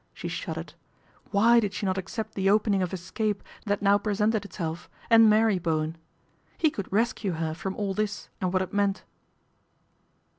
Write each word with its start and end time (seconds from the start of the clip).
She 0.15 0.27
shuddered. 0.29 0.73
Why 1.29 1.59
did 1.59 1.73
not 1.83 1.95
she 1.97 1.99
accept 1.99 2.33
the 2.33 2.49
opening 2.49 2.81
of 2.81 2.91
escape 2.91 3.43
that 3.67 3.83
now 3.83 3.99
presented 3.99 4.43
itself 4.43 4.89
and 5.11 5.29
marry 5.29 5.59
Bowen? 5.59 5.95
He 6.57 6.71
could 6.71 6.91
rescue 6.91 7.33
her 7.33 7.53
from 7.53 7.75
all 7.75 7.93
this 7.93 8.27
and 8.41 8.51
what 8.51 8.63
it 8.63 8.73
meant. 8.73 9.03